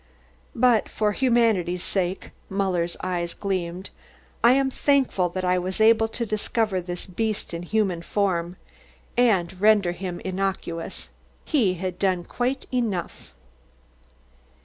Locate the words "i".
4.43-4.53, 5.45-5.59